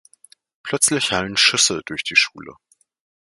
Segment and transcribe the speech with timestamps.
[0.63, 2.55] Plötzlich hallen Schüsse durch die Schule.